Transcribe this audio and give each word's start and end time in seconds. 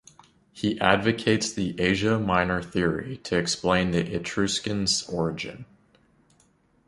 He 0.51 0.79
advocates 0.81 1.53
the 1.53 1.79
Asia 1.79 2.17
Minor 2.17 2.59
theory 2.63 3.17
to 3.17 3.37
explain 3.37 3.91
the 3.91 4.15
Etruscans' 4.15 5.03
origin. 5.07 5.65